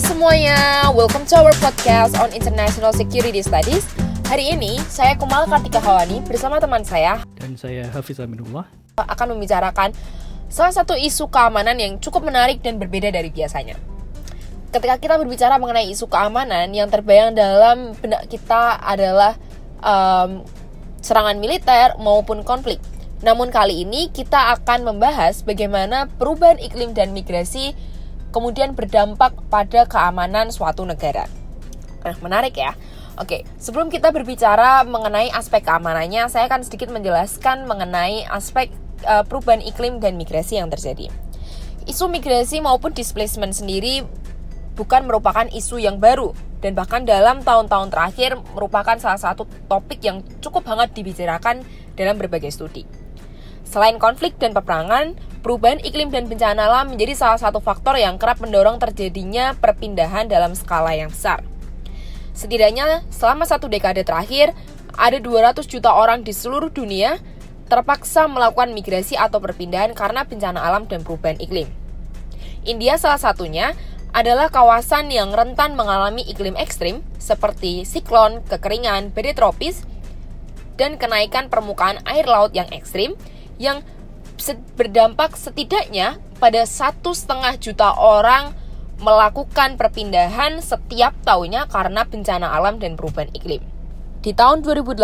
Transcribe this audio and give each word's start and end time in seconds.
semuanya, 0.00 0.88
welcome 0.96 1.28
to 1.28 1.36
our 1.36 1.52
podcast 1.60 2.16
on 2.16 2.32
International 2.32 2.88
Security 2.88 3.44
Studies. 3.44 3.84
Hari 4.32 4.56
ini 4.56 4.80
saya 4.88 5.12
Kumal 5.12 5.44
Kartika 5.44 5.76
Hawani 5.76 6.24
bersama 6.24 6.56
teman 6.56 6.80
saya 6.80 7.20
dan 7.36 7.52
saya 7.60 7.84
Hafiz 7.92 8.16
Aminullah 8.16 8.64
akan 8.96 9.36
membicarakan 9.36 9.92
salah 10.48 10.72
satu 10.72 10.96
isu 10.96 11.28
keamanan 11.28 11.76
yang 11.76 12.00
cukup 12.00 12.24
menarik 12.24 12.64
dan 12.64 12.80
berbeda 12.80 13.12
dari 13.12 13.28
biasanya. 13.28 13.76
Ketika 14.72 14.96
kita 14.96 15.14
berbicara 15.20 15.60
mengenai 15.60 15.92
isu 15.92 16.08
keamanan, 16.08 16.72
yang 16.72 16.88
terbayang 16.88 17.36
dalam 17.36 17.92
benak 18.00 18.24
kita 18.32 18.80
adalah 18.80 19.36
um, 19.84 20.46
serangan 21.04 21.36
militer 21.36 21.92
maupun 22.00 22.40
konflik. 22.40 22.80
Namun 23.20 23.52
kali 23.52 23.84
ini 23.84 24.08
kita 24.08 24.56
akan 24.56 24.96
membahas 24.96 25.44
bagaimana 25.44 26.08
perubahan 26.16 26.56
iklim 26.56 26.96
dan 26.96 27.12
migrasi 27.12 27.76
kemudian 28.30 28.74
berdampak 28.74 29.34
pada 29.50 29.86
keamanan 29.86 30.50
suatu 30.54 30.86
negara. 30.86 31.26
Nah, 32.02 32.16
menarik 32.24 32.56
ya. 32.56 32.74
Oke, 33.20 33.44
sebelum 33.60 33.92
kita 33.92 34.14
berbicara 34.14 34.80
mengenai 34.88 35.28
aspek 35.28 35.60
keamanannya, 35.60 36.32
saya 36.32 36.48
akan 36.48 36.64
sedikit 36.64 36.88
menjelaskan 36.88 37.68
mengenai 37.68 38.24
aspek 38.24 38.72
uh, 39.04 39.26
perubahan 39.28 39.60
iklim 39.60 40.00
dan 40.00 40.16
migrasi 40.16 40.56
yang 40.56 40.72
terjadi. 40.72 41.12
Isu 41.84 42.08
migrasi 42.08 42.64
maupun 42.64 42.96
displacement 42.96 43.52
sendiri 43.52 44.08
bukan 44.78 45.04
merupakan 45.04 45.44
isu 45.52 45.82
yang 45.82 46.00
baru 46.00 46.32
dan 46.64 46.72
bahkan 46.72 47.04
dalam 47.04 47.44
tahun-tahun 47.44 47.92
terakhir 47.92 48.40
merupakan 48.56 48.96
salah 48.96 49.20
satu 49.20 49.44
topik 49.68 50.00
yang 50.00 50.24
cukup 50.40 50.64
hangat 50.64 50.92
dibicarakan 50.96 51.60
dalam 51.96 52.16
berbagai 52.16 52.52
studi. 52.52 52.88
Selain 53.64 54.00
konflik 54.00 54.36
dan 54.40 54.56
peperangan, 54.56 55.16
perubahan 55.40 55.80
iklim 55.80 56.12
dan 56.12 56.28
bencana 56.28 56.68
alam 56.68 56.92
menjadi 56.92 57.16
salah 57.16 57.40
satu 57.40 57.58
faktor 57.60 57.96
yang 57.96 58.20
kerap 58.20 58.40
mendorong 58.40 58.76
terjadinya 58.76 59.56
perpindahan 59.56 60.28
dalam 60.28 60.52
skala 60.52 60.92
yang 60.92 61.08
besar. 61.08 61.40
Setidaknya 62.36 63.04
selama 63.12 63.44
satu 63.44 63.68
dekade 63.68 64.04
terakhir, 64.04 64.56
ada 64.96 65.16
200 65.16 65.64
juta 65.64 65.92
orang 65.92 66.24
di 66.24 66.32
seluruh 66.32 66.68
dunia 66.68 67.20
terpaksa 67.70 68.26
melakukan 68.26 68.74
migrasi 68.74 69.14
atau 69.14 69.38
perpindahan 69.38 69.94
karena 69.94 70.26
bencana 70.26 70.60
alam 70.60 70.84
dan 70.90 71.06
perubahan 71.06 71.38
iklim. 71.38 71.70
India 72.66 73.00
salah 73.00 73.20
satunya 73.20 73.72
adalah 74.10 74.50
kawasan 74.50 75.08
yang 75.08 75.30
rentan 75.30 75.78
mengalami 75.78 76.26
iklim 76.26 76.58
ekstrim 76.58 77.00
seperti 77.22 77.86
siklon, 77.86 78.42
kekeringan, 78.50 79.14
badai 79.14 79.38
tropis, 79.38 79.86
dan 80.74 80.98
kenaikan 80.98 81.46
permukaan 81.46 82.02
air 82.08 82.26
laut 82.26 82.50
yang 82.56 82.66
ekstrim 82.74 83.14
yang 83.60 83.86
berdampak 84.74 85.36
setidaknya 85.36 86.18
pada 86.40 86.64
satu 86.64 87.12
setengah 87.12 87.60
juta 87.60 87.92
orang 87.94 88.56
melakukan 89.00 89.80
perpindahan 89.80 90.60
setiap 90.60 91.16
tahunnya 91.24 91.68
karena 91.72 92.04
bencana 92.04 92.52
alam 92.52 92.76
dan 92.76 92.96
perubahan 93.00 93.32
iklim. 93.32 93.64
Di 94.20 94.36
tahun 94.36 94.60
2018, 94.60 95.00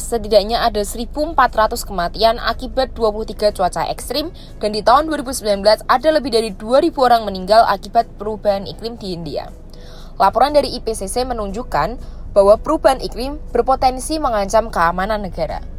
setidaknya 0.00 0.64
ada 0.64 0.80
1.400 0.80 1.36
kematian 1.84 2.40
akibat 2.40 2.96
23 2.96 3.52
cuaca 3.52 3.84
ekstrim, 3.92 4.32
dan 4.56 4.72
di 4.72 4.80
tahun 4.80 5.04
2019 5.12 5.84
ada 5.84 6.08
lebih 6.08 6.32
dari 6.32 6.48
2.000 6.48 6.96
orang 6.96 7.28
meninggal 7.28 7.68
akibat 7.68 8.08
perubahan 8.16 8.64
iklim 8.64 8.96
di 8.96 9.12
India. 9.12 9.52
Laporan 10.16 10.56
dari 10.56 10.72
IPCC 10.80 11.28
menunjukkan 11.28 12.00
bahwa 12.32 12.56
perubahan 12.56 13.04
iklim 13.04 13.36
berpotensi 13.52 14.16
mengancam 14.16 14.72
keamanan 14.72 15.28
negara. 15.28 15.73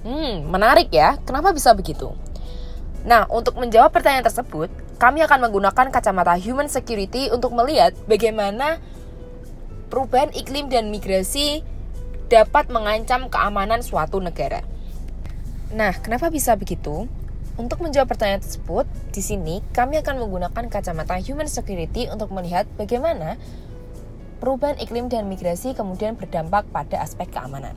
Hmm, 0.00 0.48
menarik 0.48 0.88
ya. 0.88 1.20
Kenapa 1.28 1.52
bisa 1.52 1.76
begitu? 1.76 2.12
Nah, 3.04 3.24
untuk 3.32 3.56
menjawab 3.56 3.92
pertanyaan 3.92 4.24
tersebut, 4.24 4.68
kami 5.00 5.24
akan 5.24 5.48
menggunakan 5.48 5.88
kacamata 5.88 6.36
human 6.36 6.68
security 6.68 7.32
untuk 7.32 7.56
melihat 7.56 7.96
bagaimana 8.04 8.80
perubahan 9.88 10.32
iklim 10.36 10.68
dan 10.68 10.92
migrasi 10.92 11.64
dapat 12.28 12.68
mengancam 12.68 13.32
keamanan 13.32 13.80
suatu 13.80 14.20
negara. 14.20 14.60
Nah, 15.72 15.96
kenapa 15.98 16.28
bisa 16.28 16.54
begitu? 16.54 17.08
Untuk 17.58 17.82
menjawab 17.84 18.08
pertanyaan 18.08 18.40
tersebut, 18.40 18.88
di 19.12 19.20
sini 19.20 19.60
kami 19.76 20.00
akan 20.00 20.22
menggunakan 20.22 20.64
kacamata 20.72 21.20
human 21.20 21.50
security 21.50 22.08
untuk 22.08 22.32
melihat 22.32 22.64
bagaimana 22.80 23.36
perubahan 24.40 24.80
iklim 24.80 25.12
dan 25.12 25.28
migrasi 25.28 25.76
kemudian 25.76 26.16
berdampak 26.16 26.64
pada 26.72 27.04
aspek 27.04 27.28
keamanan. 27.28 27.76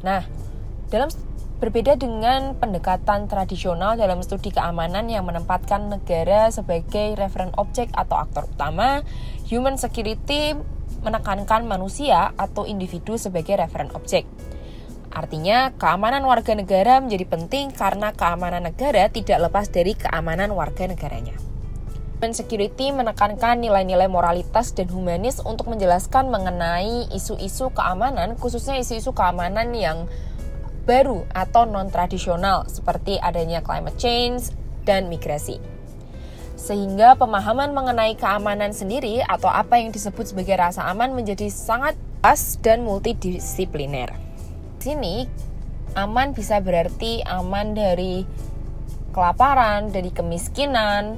Nah, 0.00 0.24
dalam 0.88 1.12
Berbeda 1.64 1.96
dengan 1.96 2.60
pendekatan 2.60 3.24
tradisional 3.24 3.96
dalam 3.96 4.20
studi 4.20 4.52
keamanan 4.52 5.08
yang 5.08 5.24
menempatkan 5.24 5.88
negara 5.88 6.52
sebagai 6.52 7.16
referen 7.16 7.56
objek 7.56 7.88
atau 7.96 8.20
aktor 8.20 8.44
utama, 8.52 9.00
human 9.48 9.80
security 9.80 10.52
menekankan 11.00 11.64
manusia 11.64 12.36
atau 12.36 12.68
individu 12.68 13.16
sebagai 13.16 13.56
referen 13.56 13.88
objek. 13.96 14.28
Artinya, 15.08 15.72
keamanan 15.80 16.28
warga 16.28 16.52
negara 16.52 17.00
menjadi 17.00 17.32
penting 17.32 17.72
karena 17.72 18.12
keamanan 18.12 18.68
negara 18.68 19.08
tidak 19.08 19.48
lepas 19.48 19.72
dari 19.72 19.96
keamanan 19.96 20.52
warga 20.52 20.84
negaranya. 20.84 21.40
Human 22.20 22.36
security 22.36 22.92
menekankan 22.92 23.64
nilai-nilai 23.64 24.12
moralitas 24.12 24.76
dan 24.76 24.92
humanis 24.92 25.40
untuk 25.40 25.72
menjelaskan 25.72 26.28
mengenai 26.28 27.08
isu-isu 27.08 27.72
keamanan, 27.72 28.36
khususnya 28.36 28.76
isu-isu 28.76 29.16
keamanan 29.16 29.72
yang 29.72 30.04
baru 30.84 31.24
atau 31.32 31.64
non-tradisional 31.64 32.68
seperti 32.68 33.16
adanya 33.20 33.64
climate 33.64 33.96
change 33.96 34.52
dan 34.84 35.08
migrasi. 35.08 35.60
Sehingga 36.54 37.16
pemahaman 37.16 37.76
mengenai 37.76 38.16
keamanan 38.16 38.72
sendiri 38.72 39.20
atau 39.24 39.52
apa 39.52 39.80
yang 39.80 39.92
disebut 39.92 40.32
sebagai 40.32 40.56
rasa 40.56 40.88
aman 40.88 41.12
menjadi 41.12 41.50
sangat 41.52 41.96
pas 42.24 42.40
dan 42.64 42.84
multidisipliner. 42.84 44.12
Sini 44.80 45.28
aman 45.96 46.32
bisa 46.32 46.60
berarti 46.60 47.20
aman 47.24 47.76
dari 47.76 48.24
kelaparan, 49.12 49.92
dari 49.92 50.08
kemiskinan, 50.12 51.16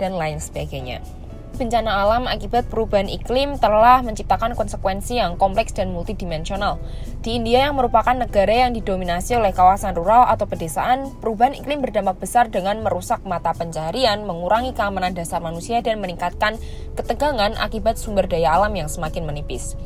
dan 0.00 0.16
lain 0.16 0.40
sebagainya 0.40 1.19
bencana 1.60 1.92
alam 1.92 2.24
akibat 2.24 2.72
perubahan 2.72 3.04
iklim 3.04 3.60
telah 3.60 4.00
menciptakan 4.00 4.56
konsekuensi 4.56 5.20
yang 5.20 5.36
kompleks 5.36 5.76
dan 5.76 5.92
multidimensional. 5.92 6.80
Di 7.20 7.36
India 7.36 7.68
yang 7.68 7.76
merupakan 7.76 8.16
negara 8.16 8.64
yang 8.64 8.72
didominasi 8.72 9.36
oleh 9.36 9.52
kawasan 9.52 9.92
rural 9.92 10.24
atau 10.24 10.48
pedesaan, 10.48 11.12
perubahan 11.20 11.52
iklim 11.52 11.84
berdampak 11.84 12.16
besar 12.16 12.48
dengan 12.48 12.80
merusak 12.80 13.20
mata 13.28 13.52
pencaharian, 13.52 14.24
mengurangi 14.24 14.72
keamanan 14.72 15.12
dasar 15.12 15.44
manusia, 15.44 15.84
dan 15.84 16.00
meningkatkan 16.00 16.56
ketegangan 16.96 17.52
akibat 17.60 18.00
sumber 18.00 18.24
daya 18.24 18.56
alam 18.56 18.72
yang 18.72 18.88
semakin 18.88 19.28
menipis. 19.28 19.76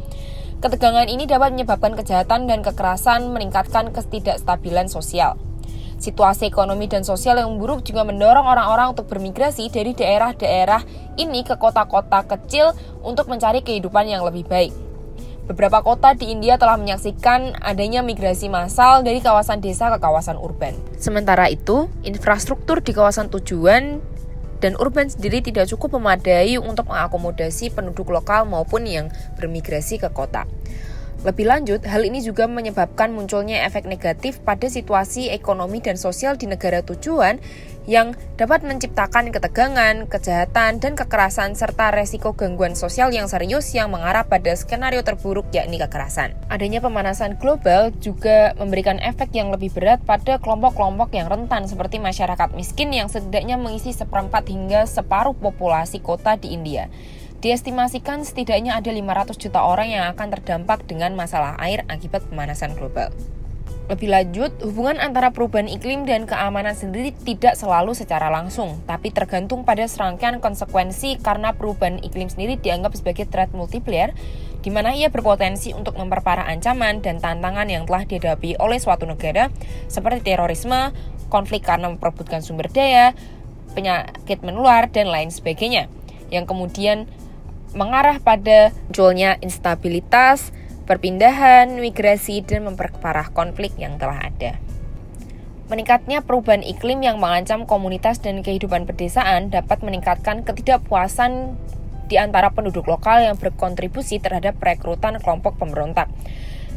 Ketegangan 0.63 1.11
ini 1.11 1.27
dapat 1.27 1.59
menyebabkan 1.59 1.99
kejahatan 1.99 2.47
dan 2.47 2.63
kekerasan, 2.63 3.35
meningkatkan 3.35 3.91
ketidakstabilan 3.91 4.87
sosial. 4.87 5.35
Situasi 6.05 6.53
ekonomi 6.53 6.85
dan 6.85 7.01
sosial 7.01 7.41
yang 7.41 7.57
buruk 7.57 7.81
juga 7.81 8.05
mendorong 8.05 8.45
orang-orang 8.45 8.93
untuk 8.93 9.09
bermigrasi 9.09 9.73
dari 9.73 9.97
daerah-daerah 9.97 10.85
ini 11.17 11.41
ke 11.49 11.57
kota-kota 11.57 12.29
kecil 12.29 12.77
untuk 13.01 13.25
mencari 13.33 13.65
kehidupan 13.65 14.05
yang 14.13 14.21
lebih 14.21 14.45
baik. 14.45 14.77
Beberapa 15.49 15.81
kota 15.81 16.13
di 16.13 16.29
India 16.29 16.61
telah 16.61 16.77
menyaksikan 16.77 17.57
adanya 17.57 18.05
migrasi 18.05 18.53
massal 18.53 19.01
dari 19.01 19.25
kawasan 19.25 19.65
desa 19.65 19.89
ke 19.93 19.97
kawasan 19.97 20.37
urban. 20.37 20.77
Sementara 21.01 21.49
itu, 21.49 21.89
infrastruktur 22.05 22.85
di 22.85 22.93
kawasan 22.93 23.33
tujuan 23.33 24.05
dan 24.61 24.77
urban 24.77 25.09
sendiri 25.09 25.41
tidak 25.41 25.73
cukup 25.73 25.97
memadai 25.97 26.61
untuk 26.61 26.93
mengakomodasi 26.93 27.73
penduduk 27.73 28.13
lokal 28.13 28.45
maupun 28.45 28.85
yang 28.85 29.09
bermigrasi 29.41 29.97
ke 29.97 30.13
kota. 30.13 30.45
Lebih 31.25 31.49
lanjut, 31.49 31.81
hal 31.89 32.05
ini 32.05 32.21
juga 32.21 32.45
menyebabkan 32.45 33.09
munculnya 33.09 33.65
efek 33.65 33.89
negatif 33.89 34.45
pada 34.45 34.69
situasi 34.69 35.33
ekonomi 35.33 35.81
dan 35.81 35.97
sosial 35.97 36.37
di 36.37 36.45
negara 36.45 36.85
tujuan 36.85 37.41
yang 37.89 38.13
dapat 38.37 38.61
menciptakan 38.61 39.33
ketegangan, 39.33 40.05
kejahatan, 40.05 40.85
dan 40.85 40.93
kekerasan 40.93 41.57
serta 41.57 41.97
resiko 41.97 42.37
gangguan 42.37 42.77
sosial 42.77 43.09
yang 43.09 43.25
serius 43.25 43.73
yang 43.73 43.89
mengarah 43.89 44.29
pada 44.29 44.53
skenario 44.53 45.01
terburuk 45.01 45.49
yakni 45.49 45.81
kekerasan. 45.81 46.37
Adanya 46.53 46.85
pemanasan 46.85 47.41
global 47.41 47.89
juga 48.05 48.53
memberikan 48.61 49.01
efek 49.01 49.33
yang 49.33 49.49
lebih 49.49 49.73
berat 49.73 50.05
pada 50.05 50.37
kelompok-kelompok 50.37 51.09
yang 51.17 51.33
rentan 51.33 51.65
seperti 51.65 52.05
masyarakat 52.05 52.53
miskin 52.53 52.93
yang 52.93 53.09
setidaknya 53.09 53.57
mengisi 53.57 53.97
seperempat 53.97 54.45
hingga 54.49 54.85
separuh 54.85 55.33
populasi 55.33 56.05
kota 56.05 56.37
di 56.37 56.53
India. 56.53 56.93
Diestimasikan 57.45 58.25
setidaknya 58.25 58.73
ada 58.81 58.89
500 58.89 59.37
juta 59.37 59.61
orang 59.61 59.93
yang 59.93 60.09
akan 60.17 60.33
terdampak 60.33 60.89
dengan 60.89 61.13
masalah 61.13 61.61
air 61.61 61.85
akibat 61.93 62.25
pemanasan 62.33 62.73
global. 62.73 63.13
Lebih 63.93 64.09
lanjut, 64.09 64.49
hubungan 64.65 64.97
antara 64.97 65.29
perubahan 65.29 65.69
iklim 65.69 66.09
dan 66.09 66.25
keamanan 66.25 66.73
sendiri 66.73 67.13
tidak 67.13 67.53
selalu 67.61 67.93
secara 67.93 68.33
langsung, 68.33 68.81
tapi 68.89 69.13
tergantung 69.13 69.61
pada 69.69 69.85
serangkaian 69.85 70.41
konsekuensi 70.41 71.21
karena 71.21 71.53
perubahan 71.53 72.01
iklim 72.01 72.33
sendiri 72.33 72.57
dianggap 72.57 72.97
sebagai 72.97 73.29
threat 73.29 73.53
multiplier, 73.53 74.17
di 74.65 74.73
mana 74.73 74.97
ia 74.97 75.13
berpotensi 75.13 75.77
untuk 75.77 76.01
memperparah 76.01 76.49
ancaman 76.49 77.05
dan 77.05 77.21
tantangan 77.21 77.69
yang 77.69 77.85
telah 77.85 78.09
dihadapi 78.09 78.57
oleh 78.57 78.81
suatu 78.81 79.05
negara, 79.05 79.53
seperti 79.93 80.33
terorisme, 80.33 80.97
konflik 81.29 81.61
karena 81.61 81.93
memperebutkan 81.93 82.41
sumber 82.41 82.73
daya, 82.73 83.13
penyakit 83.77 84.41
menular, 84.41 84.89
dan 84.89 85.13
lain 85.13 85.29
sebagainya, 85.29 85.93
yang 86.33 86.49
kemudian 86.49 87.05
mengarah 87.75 88.23
pada 88.23 88.71
munculnya 88.89 89.37
instabilitas, 89.43 90.55
perpindahan, 90.87 91.75
migrasi, 91.77 92.41
dan 92.47 92.71
memperparah 92.71 93.35
konflik 93.35 93.75
yang 93.77 93.99
telah 93.99 94.31
ada. 94.31 94.57
Meningkatnya 95.69 96.21
perubahan 96.21 96.61
iklim 96.61 97.01
yang 97.01 97.19
mengancam 97.19 97.65
komunitas 97.65 98.21
dan 98.21 98.45
kehidupan 98.45 98.85
pedesaan 98.85 99.49
dapat 99.49 99.81
meningkatkan 99.81 100.45
ketidakpuasan 100.45 101.57
di 102.05 102.21
antara 102.21 102.53
penduduk 102.53 102.85
lokal 102.85 103.25
yang 103.25 103.41
berkontribusi 103.41 104.21
terhadap 104.21 104.61
perekrutan 104.61 105.17
kelompok 105.25 105.57
pemberontak. 105.57 106.13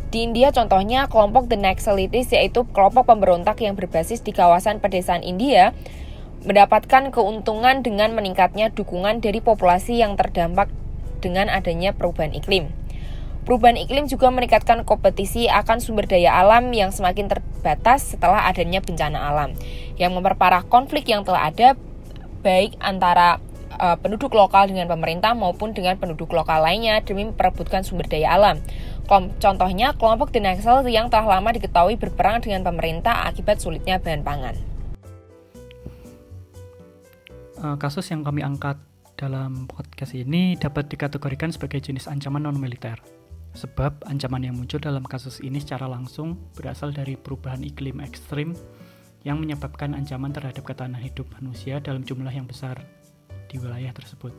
Di 0.08 0.24
India 0.24 0.56
contohnya 0.56 1.12
kelompok 1.12 1.52
The 1.52 1.60
Naxalites 1.60 2.32
yaitu 2.32 2.64
kelompok 2.72 3.12
pemberontak 3.12 3.60
yang 3.60 3.76
berbasis 3.76 4.24
di 4.24 4.32
kawasan 4.32 4.80
pedesaan 4.80 5.20
India 5.20 5.76
mendapatkan 6.48 7.12
keuntungan 7.12 7.84
dengan 7.84 8.16
meningkatnya 8.16 8.72
dukungan 8.72 9.20
dari 9.20 9.44
populasi 9.44 10.00
yang 10.00 10.16
terdampak 10.16 10.72
dengan 11.28 11.52
adanya 11.52 11.92
perubahan 11.92 12.32
iklim. 12.32 12.72
Perubahan 13.44 13.76
iklim 13.76 14.08
juga 14.08 14.32
meningkatkan 14.32 14.88
kompetisi 14.88 15.52
akan 15.52 15.84
sumber 15.84 16.08
daya 16.08 16.40
alam 16.40 16.72
yang 16.72 16.96
semakin 16.96 17.28
terbatas 17.28 18.16
setelah 18.16 18.48
adanya 18.48 18.80
bencana 18.80 19.20
alam, 19.28 19.52
yang 20.00 20.16
memperparah 20.16 20.64
konflik 20.68 21.08
yang 21.12 21.28
telah 21.28 21.52
ada 21.52 21.76
baik 22.44 22.76
antara 22.80 23.44
uh, 23.80 23.96
penduduk 24.00 24.36
lokal 24.36 24.68
dengan 24.68 24.88
pemerintah 24.88 25.32
maupun 25.32 25.72
dengan 25.72 25.96
penduduk 25.96 26.32
lokal 26.32 26.64
lainnya 26.64 27.00
demi 27.04 27.28
memperebutkan 27.28 27.84
sumber 27.84 28.08
daya 28.08 28.36
alam. 28.36 28.60
Contohnya, 29.40 29.96
kelompok 29.96 30.36
Naxal 30.36 30.84
yang 30.92 31.08
telah 31.08 31.40
lama 31.40 31.56
diketahui 31.56 31.96
berperang 31.96 32.44
dengan 32.44 32.68
pemerintah 32.68 33.24
akibat 33.24 33.64
sulitnya 33.64 34.04
bahan 34.04 34.20
pangan. 34.28 34.56
Uh, 37.56 37.80
kasus 37.80 38.04
yang 38.12 38.28
kami 38.28 38.44
angkat 38.44 38.76
dalam 39.18 39.66
podcast 39.66 40.14
ini 40.14 40.54
dapat 40.54 40.94
dikategorikan 40.94 41.50
sebagai 41.50 41.82
jenis 41.82 42.06
ancaman 42.06 42.46
non-militer. 42.46 43.02
Sebab 43.58 44.06
ancaman 44.06 44.46
yang 44.46 44.54
muncul 44.54 44.78
dalam 44.78 45.02
kasus 45.02 45.42
ini 45.42 45.58
secara 45.58 45.90
langsung 45.90 46.38
berasal 46.54 46.94
dari 46.94 47.18
perubahan 47.18 47.66
iklim 47.66 47.98
ekstrim 48.06 48.54
yang 49.26 49.42
menyebabkan 49.42 49.98
ancaman 49.98 50.30
terhadap 50.30 50.62
ketahanan 50.62 51.02
hidup 51.02 51.26
manusia 51.42 51.82
dalam 51.82 52.06
jumlah 52.06 52.30
yang 52.30 52.46
besar 52.46 52.78
di 53.50 53.58
wilayah 53.58 53.90
tersebut. 53.98 54.30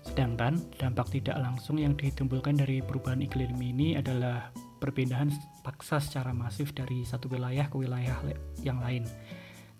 Sedangkan 0.00 0.56
dampak 0.80 1.12
tidak 1.12 1.36
langsung 1.36 1.76
yang 1.76 1.92
ditimbulkan 1.92 2.56
dari 2.56 2.80
perubahan 2.80 3.20
iklim 3.20 3.52
ini 3.60 4.00
adalah 4.00 4.48
perpindahan 4.80 5.28
paksa 5.60 6.00
secara 6.00 6.32
masif 6.32 6.72
dari 6.72 7.04
satu 7.04 7.28
wilayah 7.28 7.68
ke 7.68 7.76
wilayah 7.76 8.16
yang 8.64 8.80
lain, 8.80 9.04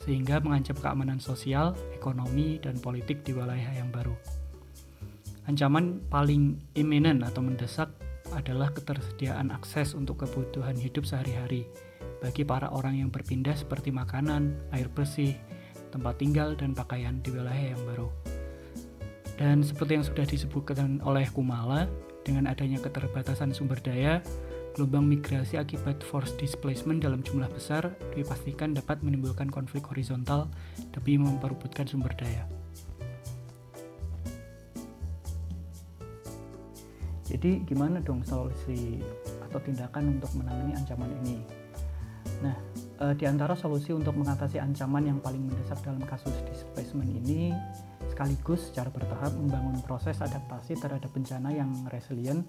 sehingga 0.02 0.38
mengancam 0.38 0.78
keamanan 0.78 1.18
sosial, 1.18 1.74
ekonomi, 1.94 2.58
dan 2.62 2.78
politik 2.78 3.26
di 3.26 3.34
wilayah 3.34 3.72
yang 3.74 3.90
baru. 3.90 4.14
Ancaman 5.48 6.04
paling 6.12 6.60
iminen 6.76 7.24
atau 7.24 7.40
mendesak 7.40 7.88
adalah 8.36 8.68
ketersediaan 8.72 9.48
akses 9.48 9.96
untuk 9.96 10.28
kebutuhan 10.28 10.76
hidup 10.76 11.08
sehari-hari 11.08 11.64
bagi 12.20 12.42
para 12.44 12.68
orang 12.68 12.98
yang 12.98 13.08
berpindah 13.08 13.54
seperti 13.54 13.94
makanan, 13.94 14.58
air 14.74 14.90
bersih, 14.90 15.38
tempat 15.94 16.18
tinggal, 16.20 16.52
dan 16.58 16.74
pakaian 16.74 17.22
di 17.22 17.30
wilayah 17.32 17.72
yang 17.72 17.82
baru. 17.88 18.10
Dan 19.38 19.62
seperti 19.62 19.96
yang 19.96 20.06
sudah 20.06 20.26
disebutkan 20.26 20.98
oleh 21.06 21.30
Kumala, 21.30 21.86
dengan 22.26 22.50
adanya 22.50 22.82
keterbatasan 22.82 23.54
sumber 23.54 23.78
daya, 23.80 24.20
gelombang 24.78 25.10
migrasi 25.10 25.58
akibat 25.58 26.06
force 26.06 26.38
displacement 26.38 27.02
dalam 27.02 27.19
jumlah 27.19 27.50
besar 27.50 27.98
dipastikan 28.14 28.78
dapat 28.78 29.02
menimbulkan 29.02 29.50
konflik 29.50 29.82
horizontal 29.90 30.46
demi 30.94 31.19
memperebutkan 31.19 31.82
sumber 31.82 32.14
daya. 32.14 32.46
Jadi 37.26 37.66
gimana 37.66 37.98
dong 37.98 38.22
solusi 38.22 39.02
atau 39.50 39.58
tindakan 39.66 40.14
untuk 40.14 40.30
menangani 40.38 40.78
ancaman 40.78 41.10
ini? 41.26 41.42
Nah, 42.38 42.54
e, 43.02 43.19
di 43.19 43.26
antara 43.26 43.58
solusi 43.58 43.90
untuk 43.90 44.14
mengatasi 44.14 44.62
ancaman 44.62 45.10
yang 45.10 45.19
paling 45.19 45.42
mendesak 45.42 45.82
dalam 45.82 46.00
kasus 46.06 46.38
displacement 46.46 47.10
ini 47.10 47.50
sekaligus 48.06 48.70
secara 48.70 48.94
bertahap 48.94 49.34
membangun 49.34 49.82
proses 49.82 50.22
adaptasi 50.22 50.78
terhadap 50.78 51.10
bencana 51.10 51.50
yang 51.50 51.69
resilient 51.90 52.46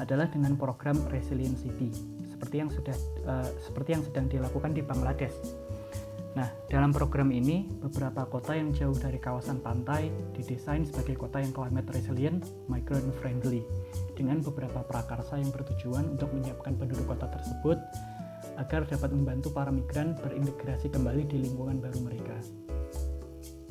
adalah 0.00 0.28
dengan 0.28 0.54
program 0.54 0.96
Resilient 1.08 1.56
City 1.60 1.88
seperti 2.26 2.60
yang 2.60 2.68
sudah 2.68 2.96
e, 3.24 3.34
seperti 3.64 3.96
yang 3.96 4.04
sedang 4.04 4.26
dilakukan 4.28 4.76
di 4.76 4.84
Bangladesh 4.84 5.34
Nah, 6.36 6.52
dalam 6.68 6.92
program 6.92 7.32
ini, 7.32 7.64
beberapa 7.80 8.28
kota 8.28 8.52
yang 8.52 8.68
jauh 8.68 8.92
dari 8.92 9.16
kawasan 9.16 9.64
pantai 9.64 10.12
didesain 10.36 10.84
sebagai 10.84 11.16
kota 11.16 11.40
yang 11.40 11.48
climate 11.48 11.88
resilient, 11.96 12.44
migrant 12.68 13.08
friendly, 13.24 13.64
dengan 14.12 14.44
beberapa 14.44 14.84
prakarsa 14.84 15.40
yang 15.40 15.48
bertujuan 15.48 16.12
untuk 16.12 16.28
menyiapkan 16.36 16.76
penduduk 16.76 17.08
kota 17.08 17.32
tersebut 17.32 17.80
agar 18.60 18.84
dapat 18.84 19.16
membantu 19.16 19.48
para 19.48 19.72
migran 19.72 20.12
berintegrasi 20.12 20.92
kembali 20.92 21.24
di 21.24 21.40
lingkungan 21.40 21.80
baru 21.80 22.04
mereka. 22.04 22.36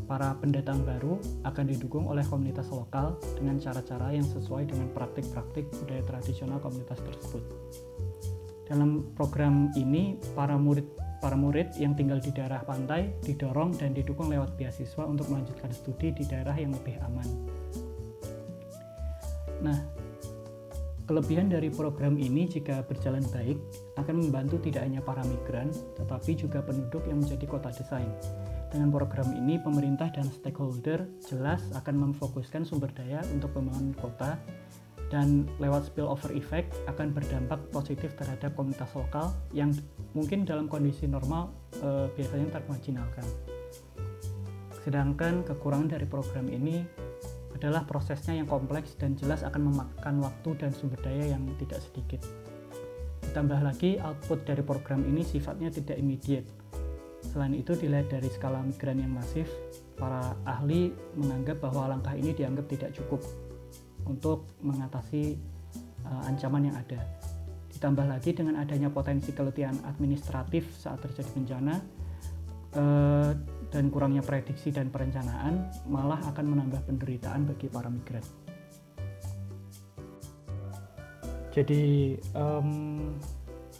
Para 0.06 0.38
pendatang 0.38 0.86
baru 0.86 1.18
akan 1.42 1.66
didukung 1.66 2.06
oleh 2.06 2.22
komunitas 2.30 2.70
lokal 2.70 3.18
dengan 3.34 3.58
cara-cara 3.58 4.14
yang 4.14 4.26
sesuai 4.26 4.70
dengan 4.70 4.94
praktik-praktik 4.94 5.66
budaya 5.82 6.06
tradisional 6.06 6.62
komunitas 6.62 7.02
tersebut. 7.02 7.42
Dalam 8.70 9.10
program 9.18 9.74
ini, 9.74 10.18
para 10.38 10.58
murid 10.58 10.86
para 11.26 11.34
murid 11.34 11.74
yang 11.82 11.98
tinggal 11.98 12.22
di 12.22 12.30
daerah 12.30 12.62
pantai 12.62 13.18
didorong 13.26 13.74
dan 13.82 13.98
didukung 13.98 14.30
lewat 14.30 14.54
beasiswa 14.62 15.10
untuk 15.10 15.26
melanjutkan 15.34 15.74
studi 15.74 16.14
di 16.14 16.22
daerah 16.22 16.54
yang 16.54 16.70
lebih 16.70 17.02
aman. 17.02 17.26
Nah, 19.66 19.80
kelebihan 21.10 21.50
dari 21.50 21.74
program 21.74 22.14
ini 22.22 22.46
jika 22.46 22.86
berjalan 22.86 23.26
baik 23.34 23.58
akan 23.98 24.22
membantu 24.22 24.62
tidak 24.62 24.86
hanya 24.86 25.02
para 25.02 25.26
migran, 25.26 25.74
tetapi 25.98 26.38
juga 26.38 26.62
penduduk 26.62 27.02
yang 27.10 27.26
menjadi 27.26 27.46
kota 27.50 27.74
desain. 27.74 28.10
Dengan 28.76 28.92
program 28.92 29.32
ini, 29.32 29.56
pemerintah 29.56 30.12
dan 30.12 30.28
stakeholder 30.28 31.08
jelas 31.24 31.64
akan 31.80 32.12
memfokuskan 32.12 32.68
sumber 32.68 32.92
daya 32.92 33.24
untuk 33.32 33.56
pembangunan 33.56 33.96
kota 33.96 34.36
dan 35.08 35.48
lewat 35.64 35.88
spillover 35.88 36.36
effect 36.36 36.76
akan 36.92 37.16
berdampak 37.16 37.64
positif 37.72 38.12
terhadap 38.20 38.52
komunitas 38.52 38.92
lokal 38.92 39.32
yang 39.56 39.72
mungkin 40.12 40.44
dalam 40.44 40.68
kondisi 40.68 41.08
normal 41.08 41.56
e, 41.80 42.12
biasanya 42.20 42.52
termarginalkan. 42.52 43.24
Sedangkan 44.84 45.48
kekurangan 45.48 45.96
dari 45.96 46.04
program 46.04 46.52
ini 46.52 46.84
adalah 47.56 47.88
prosesnya 47.88 48.36
yang 48.36 48.50
kompleks 48.52 49.00
dan 49.00 49.16
jelas 49.16 49.48
akan 49.48 49.72
memakan 49.72 50.20
waktu 50.20 50.52
dan 50.60 50.76
sumber 50.76 51.00
daya 51.00 51.32
yang 51.32 51.48
tidak 51.64 51.80
sedikit. 51.80 52.20
Ditambah 53.24 53.64
lagi, 53.64 54.04
output 54.04 54.44
dari 54.44 54.68
program 54.68 55.00
ini 55.08 55.24
sifatnya 55.24 55.72
tidak 55.72 55.96
immediate. 55.96 56.65
Selain 57.36 57.52
itu, 57.52 57.76
dilihat 57.76 58.08
dari 58.08 58.32
skala 58.32 58.64
migran 58.64 58.96
yang 58.96 59.12
masif, 59.12 59.52
para 60.00 60.40
ahli 60.48 60.96
menganggap 61.20 61.60
bahwa 61.60 61.92
langkah 61.92 62.16
ini 62.16 62.32
dianggap 62.32 62.64
tidak 62.72 62.96
cukup 62.96 63.20
untuk 64.08 64.48
mengatasi 64.64 65.36
uh, 66.08 66.32
ancaman 66.32 66.72
yang 66.72 66.80
ada. 66.80 67.04
Ditambah 67.76 68.08
lagi 68.08 68.32
dengan 68.32 68.64
adanya 68.64 68.88
potensi 68.88 69.36
keletihan 69.36 69.76
administratif 69.84 70.64
saat 70.80 71.04
terjadi 71.04 71.28
bencana 71.36 71.76
uh, 72.80 73.36
dan 73.68 73.92
kurangnya 73.92 74.24
prediksi 74.24 74.72
dan 74.72 74.88
perencanaan 74.88 75.68
malah 75.92 76.24
akan 76.32 76.56
menambah 76.56 76.88
penderitaan 76.88 77.52
bagi 77.52 77.68
para 77.68 77.92
migran. 77.92 78.24
Jadi 81.52 82.16
um, 82.32 83.12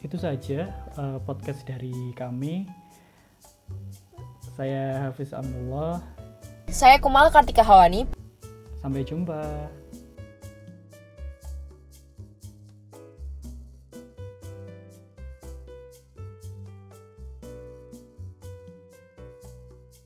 itu 0.04 0.20
saja 0.20 0.76
uh, 1.00 1.24
podcast 1.24 1.64
dari 1.64 2.12
kami. 2.12 2.85
Saya 4.56 5.04
Hafiz 5.04 5.36
Amullah. 5.36 6.00
Saya 6.72 6.96
Kumal 6.96 7.28
Kartika 7.28 7.60
Hawani. 7.60 8.08
Sampai 8.80 9.04
jumpa. 9.04 9.68